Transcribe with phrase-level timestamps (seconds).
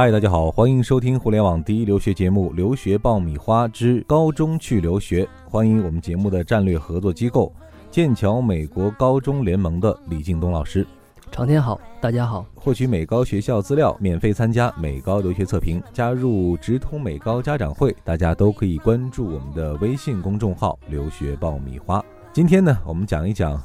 [0.00, 7.52] 嗨，大家好，欢迎收听互联网第一留学节目《留学爆米花之高中去留学》，欢迎我们节目的战略合作机构
[7.90, 10.86] 剑桥美国高中联盟的李敬东老师。
[11.32, 12.46] 长天好，大家好。
[12.54, 22.00] 获取美高学校资料，免费参加美高留学测评，加入直通美高家长会，大家都可以关注我们的微信公众号“留学爆米花”。
[22.32, 23.60] 今天呢，我们讲一讲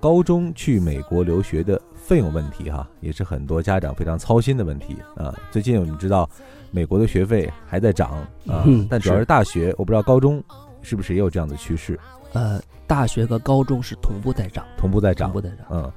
[0.00, 1.78] 高中去美国留学的。
[2.04, 5.34] 费用问题哈，也是很多家长非常操心的问题啊。
[5.50, 6.28] 最近我们知道，
[6.70, 8.10] 美国的学费还在涨
[8.46, 10.42] 啊，但主要是大学，我不知道高中
[10.82, 11.98] 是不是也有这样的趋势。
[12.34, 15.66] 呃，大学和高中是同步在涨，同步在涨，同步在涨。
[15.70, 15.92] 嗯，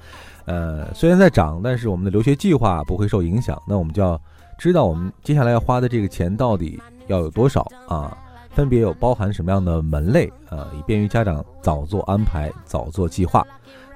[0.46, 3.62] 呃，虽然在涨，但是我们的留学计划不会受影响。
[3.68, 4.20] 那我们就要
[4.58, 8.18] 知道，我们接下来要花的这个钱到底要有多少啊？
[8.52, 10.72] 分别有包含什么样的门类啊？
[10.74, 13.46] 以便于家长早做安排，早做计划。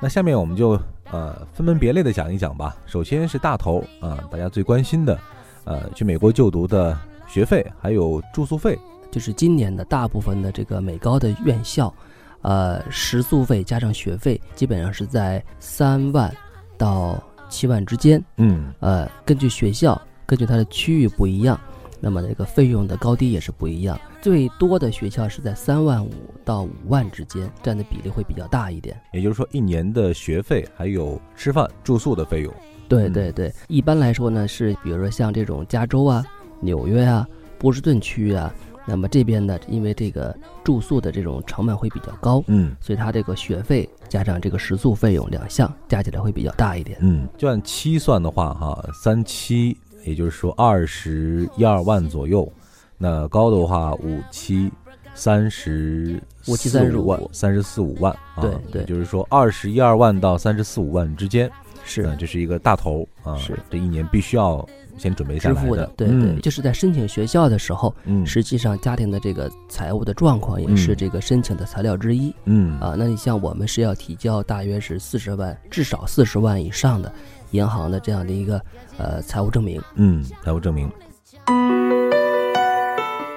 [0.02, 0.78] 那下面我们就。
[1.12, 2.76] 呃，分门别类的讲一讲吧。
[2.86, 5.20] 首先是大头啊，大家最关心的，
[5.66, 8.80] 呃，去美国就读的学费还有住宿费，
[9.12, 11.94] 就是今年的大部分的这个美高的院校，
[12.42, 16.34] 呃，食宿费加上学费，基本上是在三万
[16.78, 18.24] 到七万之间。
[18.38, 21.60] 嗯，呃，根据学校，根据它的区域不一样。
[22.04, 26.12] 那么这个费用的高低也是不一样，最多的学校是在三万五
[26.44, 29.00] 到五万之间，占的比例会比较大一点。
[29.14, 32.52] 也就是说，一年的学费还有吃饭住宿的费用。
[32.90, 36.26] 对对对，一般来说呢，是比如说像这种加州啊、
[36.60, 37.26] 纽约啊、
[37.60, 38.52] 波士顿区域啊，
[38.86, 46.98] 那么这边呢，因为这个住宿的这种成本会比较高，嗯，所以它这个学费加上这个食宿费用两项加起来会比较大一点。
[47.02, 49.78] 嗯，就按七算的话，哈，三七。
[50.04, 52.52] 也就是说，二十一二万左右，
[52.98, 54.72] 那高的话五七
[55.14, 58.16] 三十五七三十五万，三十四五万。
[58.40, 61.50] 对对，就是说二十一二万到三十四五万之间，
[61.84, 63.36] 是，这是一个大头啊。
[63.38, 64.68] 是，这一年必须要
[64.98, 65.92] 先准备下来的。
[65.98, 72.34] 对对，就是在申请学校的时候，嗯，实际上家庭的这个财务的状况也是这个申请的材料之一。
[72.46, 77.12] 嗯啊，那你像我们是要提交大约是四十万，至少四十万以上的。
[77.52, 78.62] 银行的这样的一个
[78.98, 80.92] 呃财务证明，嗯，财务证明。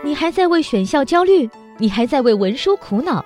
[0.04, 1.48] 你还在为选校焦虑？
[1.76, 3.24] 你还在为文书苦恼？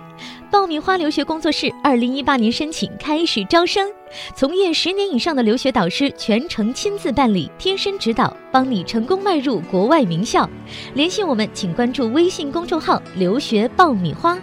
[0.50, 3.86] 爆米花留学工作室二零一八年申请开始招生，
[4.34, 10.48] 从业十年以上的留学导师全程亲自办理，贴身指导，帮你成功迈入国外名校。
[10.94, 14.38] 联系我们，请关注微信公众号“留学爆米花”。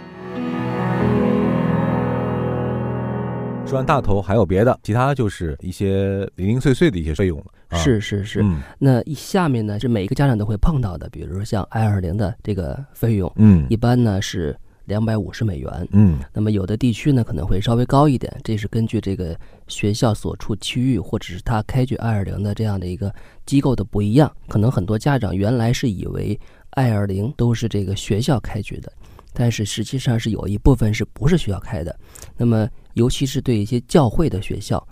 [3.66, 7.46] 说完大头，还有别的，其他就是一些零零碎碎的一些费用了。
[7.76, 8.44] 是是是，
[8.78, 23.12] 那下面呢是每一个家长都会碰到的，比如说像 I 二零的这个费用，嗯，一般呢是两百五十美元，嗯，那么有的地区呢可能会稍微高一点，这是根据这个学校所处区域或者是他开具 I 二零的这样的一个
[23.46, 26.38] 机构的不一样，可能很多家长原来是以为
[26.70, 28.92] I 二零都是这个学校开具的。
[29.38, 31.94] 但是实际上是有一部分是不是学校开的，
[32.38, 34.82] 那么尤其是对一些教会的学校，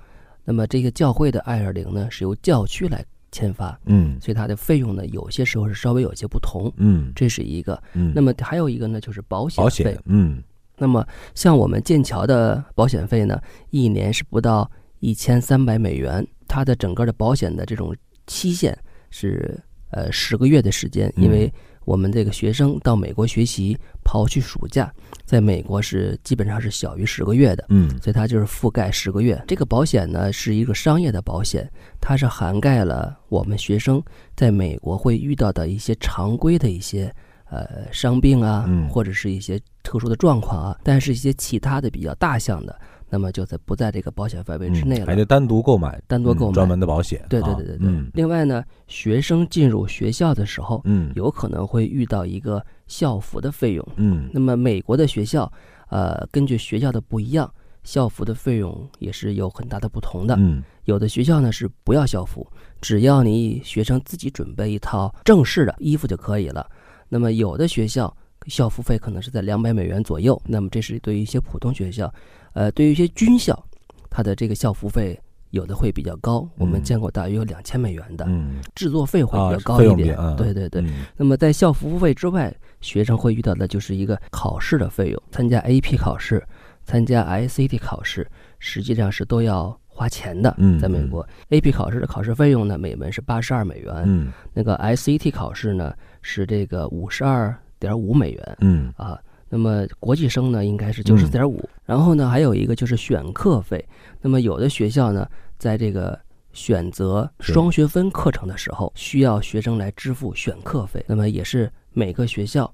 [0.45, 3.03] 那么这个教会的 I 二零呢是由教区来
[3.33, 10.43] 签发，嗯，所以它的费用呢有些时候是稍微有些不同，嗯，这是一个，嗯，那么还有一个呢就是保险费，嗯，
[10.77, 11.03] 那么
[11.35, 13.41] 像我们剑桥的保险费呢，
[13.71, 17.97] 一年是不到一千三百美元，它的整个的保险的这种
[18.27, 18.79] 期限
[19.09, 21.51] 是呃十个月的时间，因为。
[21.85, 24.93] 我们这个学生到美国学习，刨去暑假，
[25.25, 29.43] 在美国是基本上是小于十个月的，嗯，所以它就是覆盖十个月。
[29.47, 34.03] 这个保险呢是一个商业的保险，它是涵盖了我们学生
[34.35, 37.15] 在美国会遇到的一些常规的一些
[37.51, 42.79] 呃伤病啊，或者是一些特殊的状况啊，但是一些其他的比较大项的。
[43.09, 47.25] 那么就在不在这个保险范围之内了，还得单独购买，单独购买专门的保险。
[47.29, 48.11] 对对对对对。
[48.13, 53.89] 另外呢，学生进入学校的时候，嗯，有可能会遇到一个校服的费用。
[53.97, 55.51] 嗯，那么美国的学校，
[55.91, 57.49] 呃，根据学校的不一样，
[57.85, 60.35] 校服的费用也是有很大的不同的。
[60.39, 62.45] 嗯，有的学校呢是不要校服，
[62.81, 66.69] 只要你学生自己准备一套正式的衣服就可以了。
[67.09, 68.15] 那么有的学校
[68.47, 70.41] 校服费可能是在两百美元左右。
[70.45, 72.13] 那么这是对于一些普通学校。
[72.55, 73.63] 呃，对于一些军校，
[74.09, 75.21] 它的这个校服费
[75.51, 78.27] 有的会比较高，我们见过大约有两千美元的，
[78.75, 80.17] 制作费会比较高一点。
[80.37, 80.85] 对对对。
[81.17, 86.45] 那么在校服费之外，学生会遇到的就是一个考试的费用，参加 AP 考试、
[86.85, 88.27] 参加 SAT 考试，
[88.59, 90.57] 实际上是都要花钱的。
[90.81, 94.33] 在美国，AP 考试的考试费用呢，每门是八十二美元。
[94.53, 98.57] 那个 SAT 考试呢，是这个五十二点五美元。
[98.61, 99.19] 嗯啊。
[99.55, 101.63] 那么国际生呢，应该是九十四点五。
[101.85, 103.87] 然后呢，还有一个就是选课费。
[104.21, 105.25] 那么有的学校呢，
[105.59, 106.19] 在这个
[106.53, 111.05] 选择双学分课程的时候，需要学生来支付选课费。
[111.07, 112.69] 那么也是每个学校，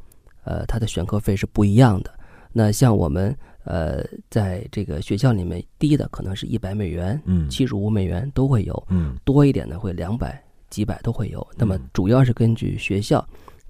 [0.44, 2.10] 呃，它的选课费是不一样的。
[2.50, 11.46] 那像我们呃，在这个学校里面，低的可能是一百美元，嗯七十五美元都会有，嗯多一点的会两百、几百都会有。
[11.58, 13.22] 那么嗯主要是根据学校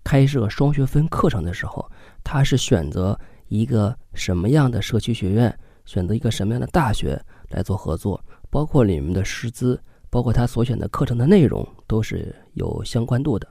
[0.04, 1.89] 开设双学分课程的时候，
[2.32, 3.18] 他是选择
[3.48, 5.52] 一个什么样的社区学院，
[5.84, 9.76] 选择一个什么样的大学来做合作，包括里面的师资，
[10.08, 13.48] 包括他所选的课程的内容都是有相关度的。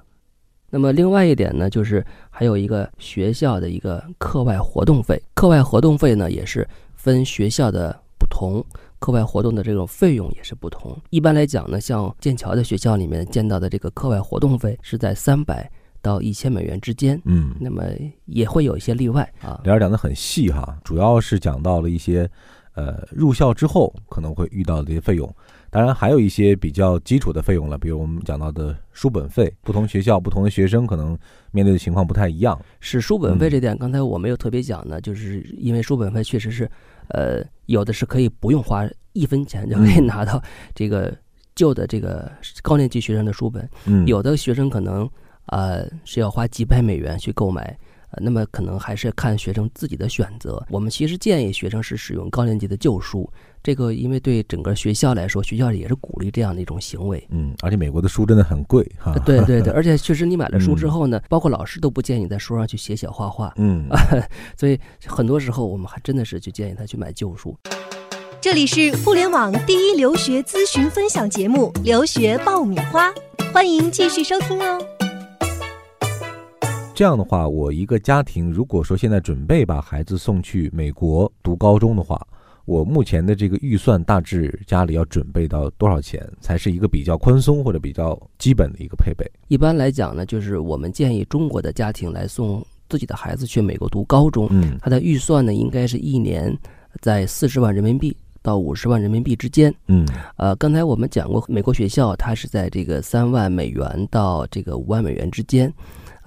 [0.70, 6.66] 那么另外一点呢，就是还有一个学校的一个课外活动费，课外活动费呢也是
[6.96, 8.64] 分学校的不同，
[8.98, 10.98] 课外活动的这种费用也是不同。
[11.10, 15.70] 一般来讲呢，像剑桥的学校里面见到的这个课外活动费是在三百
[16.02, 17.84] 到一千美元之间，嗯，那么
[18.26, 19.60] 也会有一些例外啊。
[19.64, 22.30] 聊儿讲的很细哈，主要是讲到了一些
[22.74, 25.34] 呃入校之后可能会遇到的一些费用，
[25.70, 31.18] 当然还有一些比较基础的费用了，比如我们讲到的书本费，不同学校不同的学生可能
[31.52, 32.60] 面对的情况不太一样。
[32.80, 33.52] 是书本费嗯。
[33.52, 36.70] 这点，刚才我没有特别讲呢，就是因为书本费确实是，
[37.10, 40.06] 呃，有的是可以不用花一分钱就可以嗯。
[40.08, 40.42] 拿到
[40.74, 41.14] 这个
[41.56, 42.32] 旧的这个
[42.62, 45.10] 高年级学生的书本，嗯，有的学生可能
[45.50, 47.78] 呃是要花几百美元去购买。
[48.12, 50.66] 呃，那么可能还是看学生自己的选择。
[50.72, 53.32] 我们其实建议学生是使用高年级的旧书，
[53.62, 57.24] 这个因为对整个学校来说，学校也是鼓励这样的一种行为。
[57.30, 59.12] 嗯，而且美国的书真的很贵哈。
[59.14, 63.88] 呃对对对， 而且确实你买了书之嗯后呢，包括老师都不建议你在书上去写写画画，嗯，
[64.58, 67.56] 所以很多时候我们还真的是就建议他去买旧书。
[68.42, 73.12] 这里是互联网第一留学咨询分享节目《留学爆米花》，
[73.54, 74.84] 欢迎继续收听哦。
[77.00, 82.22] 这样的话，我一个家庭如果说现在准备把孩子送去美国读高中的话，
[82.66, 89.26] 我目前的这个预算大致家里要准备到多少钱，才是一个比较宽松或者比较基本的一个配备？
[89.48, 96.54] 一般来讲呢，就是我们建议中国的家庭来送自己的孩子去美国读高中，嗯他的预算呢应该是一年
[97.00, 99.74] 在四十万人民币到五十万人民币之间。
[99.88, 100.06] 嗯
[100.36, 105.74] 呃，刚才我们讲过，美国学校它是在这个三万美元到这个五万美元之间，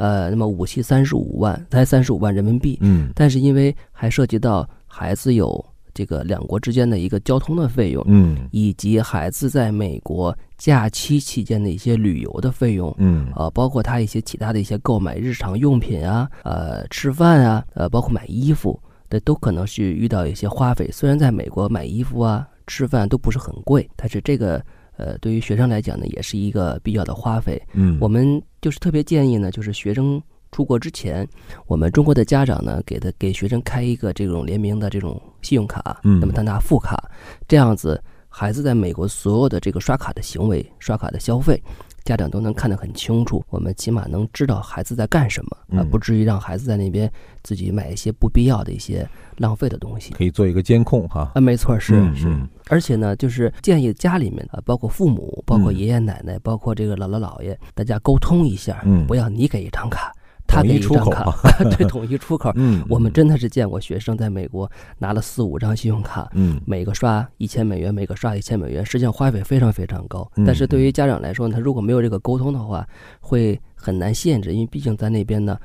[0.02, 2.76] 呃，那么五期三十五万，才三十五万人民币。
[2.80, 5.64] 嗯但是因为还涉及到孩子有
[5.94, 18.76] 这个两国之间的一个交通的费用，嗯以及孩子在美国假期期间的一些旅游的费用，嗯呃，包括他一些其他的一些购买日常用品啊，呃，吃饭啊，呃，包括买衣服，
[19.08, 20.90] 这都可能是遇到一些花费。
[20.90, 24.60] 虽然在美国买衣服啊、吃饭都不是很贵，但是这个
[24.96, 27.60] 呃，对于学生来讲呢，也是一个必要的花费。
[27.72, 31.26] 嗯，我们就是特别建议呢，就是学生出国之前，
[31.66, 37.10] 我们中国的家长呢，给他给学生开一个这种联名的这种信用卡，嗯那么他拿副卡，
[37.48, 41.62] 这样子孩子在美国所有的这个刷卡的行为、刷卡的消费。
[42.04, 47.10] 家长都能看得很清楚，我们起码能知道孩子在干什么啊，嗯不至于让孩子在那边
[47.42, 50.12] 自己买一些不必要的一些浪费的东西。
[50.12, 51.30] 可以做一个监控哈。
[51.34, 51.40] 啊。
[51.40, 52.28] 没错，是是，
[52.68, 55.76] 而且呢，就是建议家里面啊，包括父母、包括嗯。
[55.76, 59.06] 爷爷奶奶、包括这个姥姥姥爷，大家沟通一下，嗯。
[59.06, 60.12] 不要你给一张卡，他
[60.60, 62.52] 统一一张出口卡， 对，统一出口。
[62.56, 70.30] 嗯，我们真的是见过学生在美国拿了四五张信用卡，嗯每个刷一千美元，每个刷一千美元，实际上花费非常非常高。
[70.36, 72.86] 嗯但是对于家长来说呢，他如果没有这个沟通的话，
[73.20, 75.58] 会很难限制，因为毕竟在那边呢，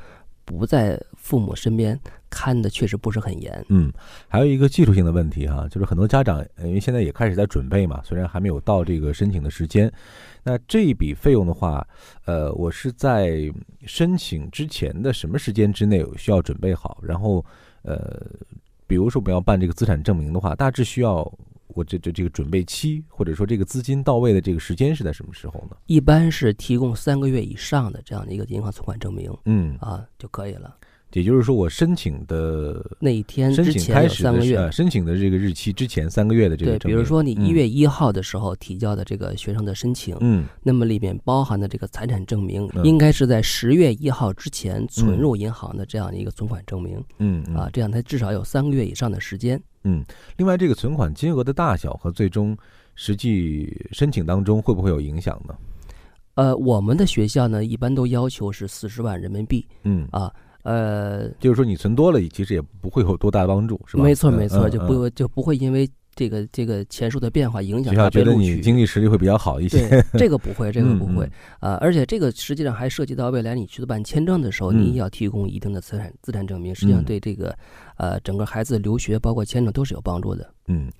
[0.46, 3.66] 不在父母身边看的确实不是很严。
[3.70, 3.92] 嗯，
[4.28, 9.92] 还有一个技术性的问题哈，就是很多家长呃因为现在也开始在准备嘛，虽然还没有到这个申请的时间，
[10.44, 11.86] 那这一笔费用的话，
[12.26, 13.52] 呃，我是在
[13.86, 17.00] 申请之前的什么时间之内需要准备好？
[17.02, 17.46] 然后
[17.84, 18.22] 呃，
[18.86, 21.30] 比如说我们要办这个资产证明的话，大致需要
[21.68, 25.78] 我这这这个准备期，或者说这个资金到位的这个时间是在什么时候呢？
[25.86, 30.76] 一般是提供三个月以上的这样的一个银行存款证明嗯，啊就可以了。
[31.14, 36.98] 也就是说我申请的那一天申之前请开始三个月申请的这个日期之前三个月的这个对，证明。
[36.98, 37.46] 比如说你嗯。
[37.46, 40.46] 一月一号的时候提交的这个学生的申请，嗯。
[40.62, 42.84] 那么里面包含的这个财产证明，嗯。
[42.86, 49.62] 应该是在十月一号之前存入银行的这样的一个存款证明、嗯嗯啊，这样它至少有三个月以上的时间。
[49.84, 50.04] 嗯
[50.36, 52.56] 另外，这个存款金额的大小和最终
[52.96, 55.56] 实际申请当中会不会有影响呢？
[56.36, 60.34] 呃，我们的学校呢，一般都要求是四十万人民币嗯，啊，呃，
[61.40, 64.04] 就是说你存多了，其实也不会有多大的帮助，是吧？
[64.04, 68.62] 没错嗯没错，就不就不会因为这个这个钱数的变化影响他被录觉得你取。
[68.62, 69.88] 经济实力会比较好一些。
[69.88, 71.26] 对，这个不会，这个嗯不会
[71.60, 77.56] 嗯啊、而且这个实际上还涉及到未来你去办签证的时候，嗯你也要提供一定的资产资产证明，实际上嗯对这个
[77.98, 80.50] 呃整个孩子留学包括签证都是有帮助的。
[80.68, 80.92] 嗯，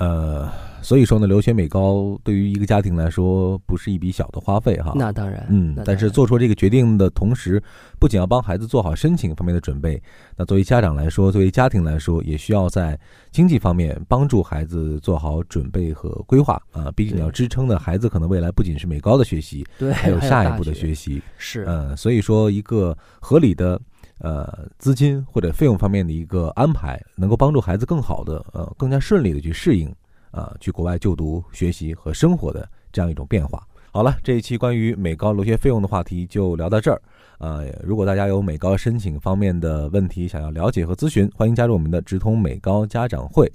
[0.00, 4.94] 呃，所以说呢，留学美高对于一个家庭来说不是一笔小的花费哈。
[4.96, 7.62] 那当然，嗯，但是做出这个决定的同时，
[7.98, 10.02] 不仅要帮孩子做好申请方面的准备，
[10.38, 12.98] 那作为家长来说，作为家庭来说，也需要在
[13.30, 16.90] 经济方面帮助孩子做好准备和规划啊。
[16.96, 21.20] 毕竟你要支撑的孩子可能未来不仅是美高的学习，对，还有下一步的学习。
[21.36, 23.78] 是，嗯，所以说一个合理的。
[24.20, 29.92] 呃，资金或者费用方面的一个安排，能够帮助孩子更好的呃，更加顺利的去适应
[30.30, 33.66] 啊，去国外就读、学习和生活的这样一种变化。
[33.92, 37.02] 好了，这一期关于美高留学费用的话题就聊到这儿。
[37.38, 43.50] 呃，如果大家有美高申请方面的问题想要了解和咨询，欢迎加入我们的直通美高家长会。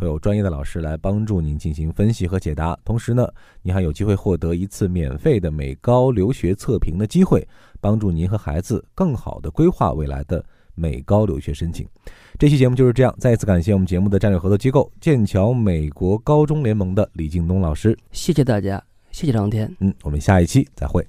[0.00, 3.28] 会有专业的老师来帮助您进行分析和解答，同时呢，
[3.60, 7.46] 你还有机会获得一次免费的美高留学测评的机会，
[7.82, 10.42] 帮助您和孩子更好的规划未来的
[10.74, 11.86] 美高留学申请。
[12.38, 21.06] 这期节目就是这样，再一次感谢我们节目的战略合作机构剑桥美国高中联盟的李敬东老师，谢谢大家，谢谢张天，嗯，我们下一期再会。